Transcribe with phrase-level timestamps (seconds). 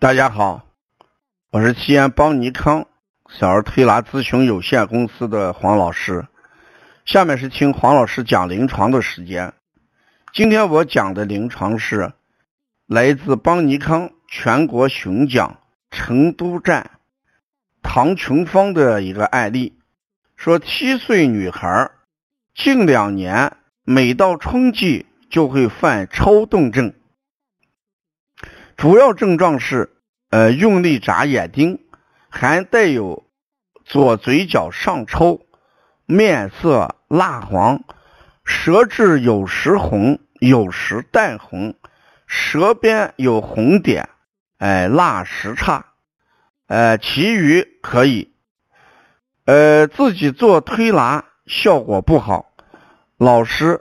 [0.00, 0.64] 大家好，
[1.50, 2.86] 我是西安邦尼康
[3.28, 6.28] 小儿推拿咨询有限公司的黄老师。
[7.04, 9.54] 下面是听黄老师讲临床的时间。
[10.32, 12.12] 今天我讲的临床是
[12.86, 15.58] 来自邦尼康全国巡讲
[15.90, 16.92] 成都站
[17.82, 19.80] 唐琼芳的一个案例，
[20.36, 21.90] 说七岁女孩
[22.54, 26.94] 近两年每到春季就会犯抽动症。
[28.78, 29.90] 主要症状是，
[30.30, 31.80] 呃，用力眨眼睛，
[32.28, 33.24] 还带有
[33.84, 35.40] 左嘴角上抽，
[36.06, 37.82] 面色蜡黄，
[38.44, 41.74] 舌质有时红，有时淡红，
[42.28, 44.10] 舌边有红点，
[44.58, 45.86] 哎，蜡时差，
[46.68, 48.32] 呃，其余可以，
[49.44, 52.52] 呃，自己做推拿效果不好，
[53.16, 53.80] 老师，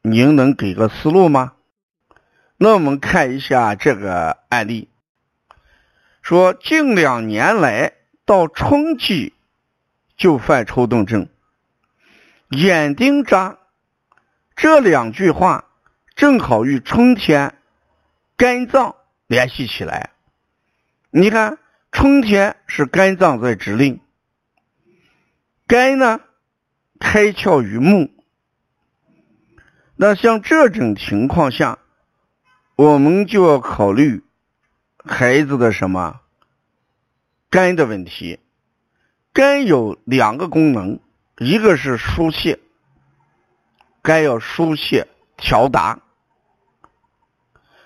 [0.00, 1.52] 您能给个思路吗？
[2.56, 4.88] 那我们看一下这个案例，
[6.22, 9.34] 说近两年来到春季
[10.16, 11.28] 就犯抽动症，
[12.50, 13.58] 眼钉扎，
[14.54, 15.64] 这两句话
[16.14, 17.58] 正好与春天
[18.36, 18.94] 肝脏
[19.26, 20.10] 联系起来。
[21.10, 21.58] 你看，
[21.90, 24.00] 春天是肝脏在指令，
[25.66, 26.20] 肝呢
[27.00, 28.12] 开窍于目，
[29.96, 31.80] 那像这种情况下。
[32.76, 34.24] 我们就要考虑
[34.96, 36.20] 孩子的什么
[37.48, 38.40] 肝的问题。
[39.32, 40.98] 肝有两个功能，
[41.38, 42.58] 一个是疏泄，
[44.02, 46.00] 肝要疏泄调达，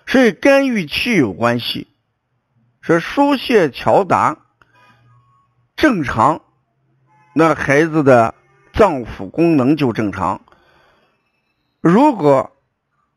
[0.06, 1.88] 所以肝与气有关系。
[2.80, 4.38] 说疏泄调达
[5.76, 6.40] 正常，
[7.34, 8.34] 那孩子的
[8.72, 10.40] 脏腑功能就正常。
[11.82, 12.56] 如果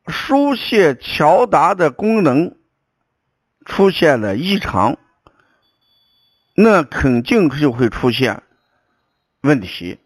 [0.07, 2.57] 疏泄调达的功能
[3.65, 4.97] 出现了异常，
[6.55, 8.41] 那肯定就会出现
[9.41, 9.99] 问题。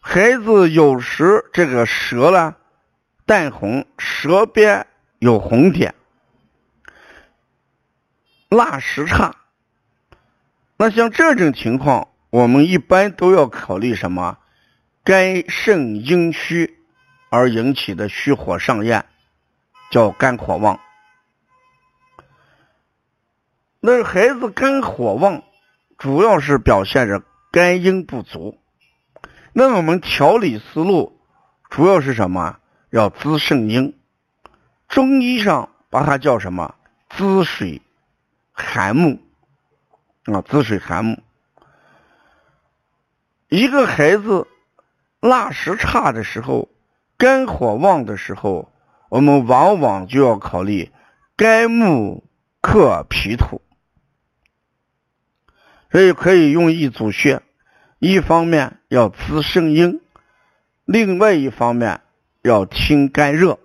[0.00, 2.56] 孩子有时这个舌呢
[3.26, 4.86] 淡红，舌边
[5.18, 5.94] 有红点，
[8.48, 9.36] 蜡时差。
[10.78, 14.38] 那像这种情况，我们一般都要考虑什么？
[15.04, 16.77] 肝肾阴虚。
[17.30, 19.04] 而引起的虚火上炎，
[19.90, 20.80] 叫肝火旺。
[23.80, 25.42] 那孩子肝火旺，
[25.98, 27.22] 主要是表现着
[27.52, 28.58] 肝阴不足。
[29.52, 31.20] 那我们调理思路
[31.68, 32.58] 主要是什么？
[32.90, 33.98] 要滋肾阴。
[34.88, 36.74] 中医上把它叫什么？
[37.10, 37.82] 滋水
[38.52, 39.20] 涵木
[40.24, 41.22] 啊，滋水涵木。
[43.48, 44.46] 一个孩子
[45.20, 46.70] 腊食差的时候。
[47.18, 48.70] 肝火旺的时候，
[49.08, 50.92] 我们往往就要考虑
[51.36, 52.22] 肝木
[52.60, 53.60] 克脾土，
[55.90, 57.42] 所以可以用一组穴，
[57.98, 60.00] 一方面要滋肾阴，
[60.84, 62.02] 另外一方面
[62.42, 63.58] 要清肝热。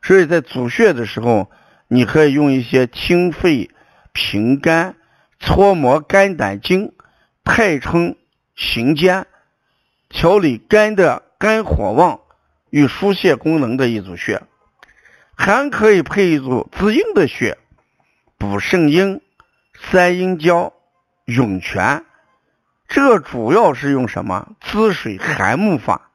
[0.00, 1.50] 所以在组穴的时候，
[1.88, 3.70] 你可以用一些清肺
[4.12, 4.96] 平肝、
[5.38, 6.94] 搓摩肝胆经、
[7.44, 8.16] 太冲
[8.54, 9.26] 行间，
[10.08, 12.20] 调理肝的肝火旺。
[12.70, 14.42] 与疏泄功能的一组穴，
[15.36, 17.58] 还可以配一组滋阴的穴，
[18.38, 19.20] 补肾阴、
[19.74, 20.72] 三阴交、
[21.24, 22.04] 涌泉。
[22.88, 26.10] 这主要是用什么滋水涵木法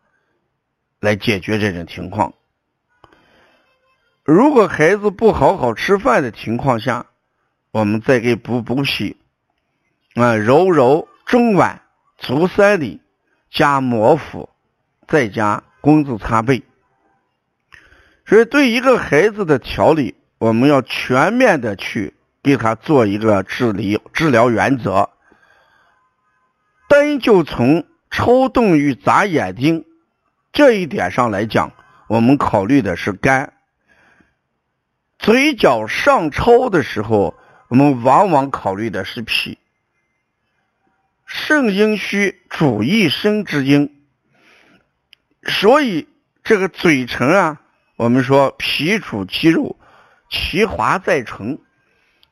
[0.99, 2.33] 来解决这种情况。
[4.23, 7.07] 如果孩子不好好吃饭的情况下，
[7.71, 9.17] 我们再给补补脾，
[10.15, 11.79] 啊，揉揉中脘、
[12.17, 13.01] 足三里，
[13.49, 14.49] 加摩腹，
[15.07, 15.63] 再加。
[15.81, 16.63] 工字擦背，
[18.25, 22.13] 所以对一个孩子的调理，我们要全面的去
[22.43, 25.09] 给他做一个治理治疗原则。
[26.87, 29.85] 单就从抽动与眨眼睛
[30.53, 31.73] 这一点上来讲，
[32.07, 33.53] 我们考虑的是肝。
[35.17, 37.35] 嘴角上抽的时候，
[37.69, 39.57] 我们往往考虑的是脾。
[41.25, 44.00] 肾阴虚主一生之阴。
[45.43, 46.07] 所以
[46.43, 47.61] 这个嘴唇啊，
[47.95, 49.79] 我们说脾主肌肉，
[50.29, 51.59] 其华在唇，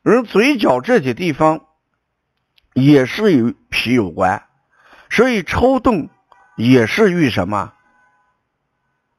[0.02, 1.66] 而嘴角这些地方
[2.72, 4.44] 也是与脾有关，
[5.10, 6.08] 所以抽动
[6.56, 7.72] 也是与什么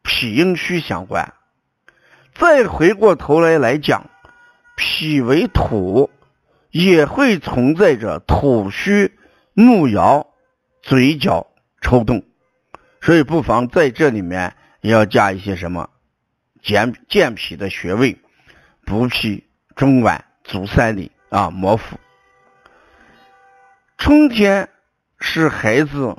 [0.02, 1.34] 脾阴虚相关。
[2.34, 4.10] 再回过头来来讲，
[4.78, 6.10] 脾为土，
[6.70, 9.18] 也会存在着土虚
[9.54, 10.28] 目摇、
[10.82, 11.48] 嘴角
[11.82, 12.24] 抽动。
[13.02, 15.90] 所以不妨在这里面也要加一些什么
[16.62, 18.18] 健健脾的穴位，
[18.86, 19.44] 补脾
[19.76, 21.98] 中脘、足三里、啊模糊。
[23.98, 24.70] 春天
[25.20, 26.18] 是孩子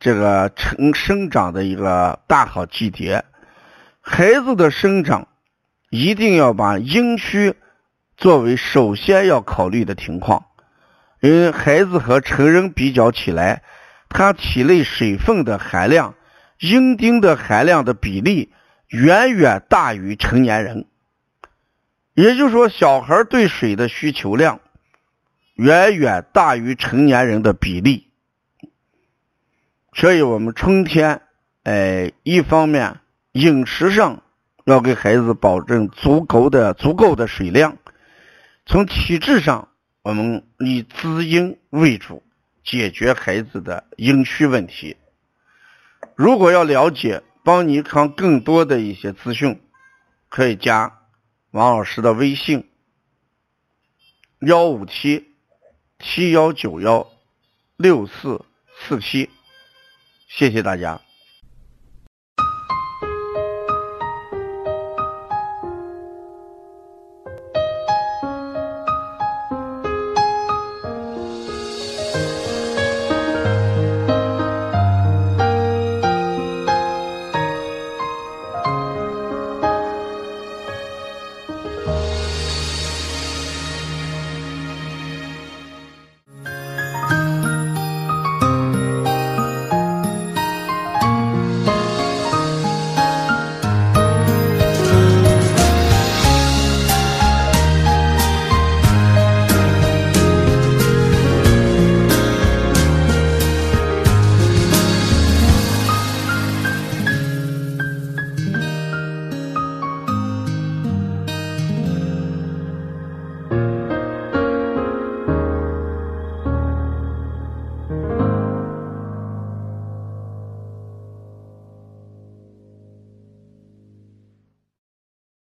[0.00, 3.24] 这个成生长的一个大好季节，
[4.00, 5.28] 孩子的生长
[5.90, 7.54] 一定要把阴虚
[8.16, 10.46] 作为首先要考虑的情况，
[11.20, 13.62] 因为孩子和成人比较起来，
[14.08, 16.14] 他体内水分的含量、
[16.58, 18.50] 阴丁的含量的比例
[18.88, 20.86] 远远大于成年人。
[22.14, 24.60] 也就是说，小孩对水的需求量
[25.54, 28.08] 远远大于成年人的比例，
[29.92, 31.20] 所以我们春天，
[31.64, 33.00] 哎，一方面
[33.32, 34.22] 饮食上
[34.64, 37.76] 要给孩子保证足够的足够的水量，
[38.64, 39.68] 从体质上，
[40.02, 42.22] 我们以滋阴为主，
[42.66, 44.96] 解决孩子的阴虚问题。
[46.16, 49.62] 如果要了解邦尼康更多的一些资讯，
[50.28, 51.00] 可以加。
[51.52, 52.68] 王老师的微信：
[54.40, 55.36] 幺五七
[56.00, 57.08] 七幺九幺
[57.76, 58.44] 六四
[58.76, 59.30] 四七，
[60.28, 61.05] 谢谢大家。